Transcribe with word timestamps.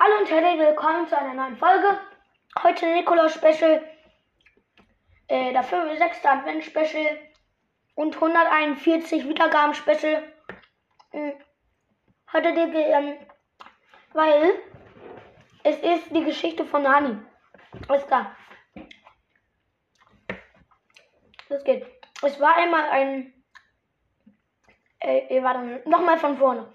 Hallo 0.00 0.18
und 0.20 0.30
herzlich 0.30 0.60
willkommen 0.60 1.08
zu 1.08 1.18
einer 1.18 1.34
neuen 1.34 1.56
Folge. 1.56 1.98
Heute 2.62 2.86
Nikolaus 2.86 3.34
Special, 3.34 3.82
äh, 5.26 5.52
der 5.52 5.64
5. 5.64 5.98
6. 5.98 6.24
Advent 6.24 6.62
Special 6.62 7.18
und 7.96 8.14
141 8.14 9.28
Wiedergaben 9.28 9.74
Special. 9.74 10.22
Hm. 11.10 11.32
Heute 12.32 12.52
die, 12.52 12.76
ähm, 12.76 13.18
weil 14.12 14.60
es 15.64 15.80
ist 15.80 16.14
die 16.14 16.22
Geschichte 16.22 16.64
von 16.64 16.84
Nani. 16.84 17.18
Alles 17.88 18.06
klar. 18.06 18.36
Los 21.48 21.64
geht's. 21.64 21.88
Es 22.22 22.38
war 22.38 22.54
einmal 22.54 22.88
ein, 22.90 23.34
äh 25.00 25.42
warte, 25.42 25.82
nochmal 25.90 26.18
von 26.18 26.36
vorne. 26.36 26.72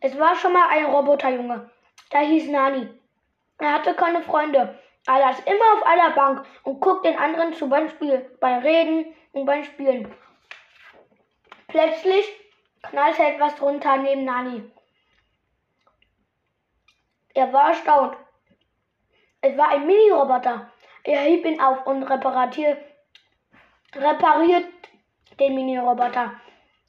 Es 0.00 0.18
war 0.18 0.34
schon 0.36 0.54
mal 0.54 0.70
ein 0.70 0.86
Roboterjunge. 0.86 1.70
Der 2.12 2.20
hieß 2.20 2.48
Nani. 2.48 2.88
Er 3.58 3.72
hatte 3.72 3.94
keine 3.94 4.22
Freunde. 4.22 4.78
Er 5.06 5.18
saß 5.20 5.40
immer 5.40 5.74
auf 5.74 5.86
einer 5.86 6.10
Bank 6.10 6.46
und 6.64 6.80
guckt 6.80 7.04
den 7.04 7.16
anderen 7.16 7.54
zu 7.54 7.68
beim 7.68 7.88
beim 8.40 8.62
Reden 8.62 9.14
und 9.32 9.46
beim 9.46 9.64
Spielen. 9.64 10.12
Plötzlich 11.68 12.26
knallte 12.82 13.22
etwas 13.22 13.56
drunter 13.56 13.96
neben 13.98 14.24
Nani. 14.24 14.70
Er 17.34 17.52
war 17.52 17.70
erstaunt. 17.70 18.16
Es 19.40 19.56
war 19.56 19.70
ein 19.70 19.86
Mini-Roboter. 19.86 20.70
Er 21.04 21.20
hieb 21.20 21.44
ihn 21.44 21.60
auf 21.60 21.86
und 21.86 22.02
repariert, 22.02 22.78
repariert 23.94 24.66
den 25.38 25.54
Mini-Roboter. 25.54 26.32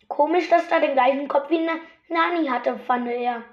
Komisch, 0.08 0.50
dass 0.50 0.72
er 0.72 0.80
den 0.80 0.94
gleichen 0.94 1.28
Kopf 1.28 1.50
wie 1.50 1.70
Nani 2.08 2.48
hatte, 2.48 2.80
fand 2.80 3.10
er. 3.10 3.44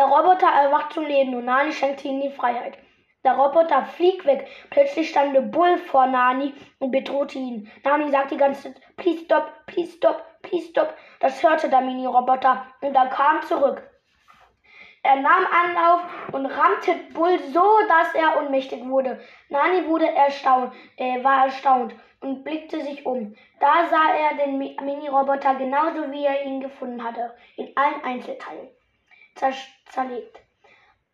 Der 0.00 0.06
Roboter 0.06 0.46
erwacht 0.46 0.94
zum 0.94 1.04
Leben 1.04 1.34
und 1.34 1.44
Nani 1.44 1.74
schenkt 1.74 2.02
ihm 2.06 2.22
die 2.22 2.30
Freiheit. 2.30 2.78
Der 3.22 3.34
Roboter 3.34 3.84
fliegt 3.84 4.24
weg. 4.24 4.48
Plötzlich 4.70 5.10
stand 5.10 5.34
der 5.34 5.42
Bull 5.42 5.76
vor 5.76 6.06
Nani 6.06 6.54
und 6.78 6.90
bedrohte 6.90 7.36
ihn. 7.36 7.70
Nani 7.84 8.10
sagt 8.10 8.30
die 8.30 8.38
ganze 8.38 8.72
Zeit, 8.72 8.80
please 8.96 9.22
stop, 9.26 9.52
please 9.66 9.92
stop, 9.92 10.24
please 10.40 10.68
stop. 10.68 10.94
Das 11.20 11.42
hörte 11.42 11.68
der 11.68 11.82
Mini-Roboter 11.82 12.64
und 12.80 12.94
er 12.94 13.08
kam 13.08 13.42
zurück. 13.42 13.82
Er 15.02 15.16
nahm 15.16 15.46
Anlauf 15.64 16.00
und 16.32 16.46
rammte 16.46 16.94
Bull 17.12 17.38
so, 17.52 17.62
dass 17.86 18.14
er 18.14 18.38
ohnmächtig 18.38 18.88
wurde. 18.88 19.20
Nani 19.50 19.86
wurde 19.86 20.08
erstaunt, 20.08 20.72
äh, 20.96 21.22
war 21.22 21.44
erstaunt 21.44 21.94
und 22.22 22.42
blickte 22.42 22.80
sich 22.80 23.04
um. 23.04 23.36
Da 23.60 23.86
sah 23.90 24.14
er 24.14 24.46
den 24.46 24.56
Mini-Roboter 24.56 25.56
genauso, 25.56 26.10
wie 26.10 26.24
er 26.24 26.46
ihn 26.46 26.62
gefunden 26.62 27.04
hatte, 27.04 27.34
in 27.56 27.70
allen 27.76 28.02
Einzelteilen 28.02 28.70
zerlegt. 29.86 30.40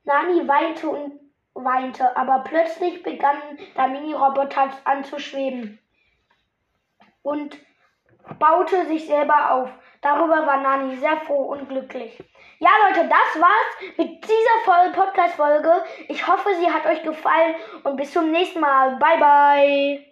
Nani 0.05 0.47
weinte 0.47 0.89
und 0.89 1.21
weinte, 1.55 2.17
aber 2.17 2.45
plötzlich 2.45 3.03
begann 3.03 3.41
der 3.77 3.89
Mini-Roboter 3.89 4.71
anzuschweben 4.85 5.79
und 7.23 7.57
baute 8.39 8.87
sich 8.87 9.07
selber 9.07 9.53
auf. 9.53 9.71
Darüber 10.03 10.47
war 10.47 10.61
Nani 10.61 10.97
sehr 10.97 11.17
froh 11.23 11.45
und 11.47 11.69
glücklich. 11.69 12.23
Ja, 12.59 12.71
Leute, 12.87 13.09
das 13.09 13.43
war's 13.43 13.97
mit 13.97 14.25
dieser 14.25 14.93
Podcast-Folge. 14.93 15.85
Ich 16.09 16.27
hoffe, 16.27 16.51
sie 16.59 16.71
hat 16.71 16.87
euch 16.87 17.03
gefallen 17.03 17.55
und 17.85 17.97
bis 17.97 18.13
zum 18.13 18.31
nächsten 18.31 18.61
Mal. 18.61 18.97
Bye, 18.97 19.19
bye. 19.19 20.05